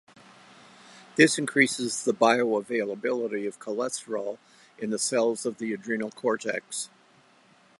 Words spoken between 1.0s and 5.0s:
This increases the bioavailability of cholesterol in the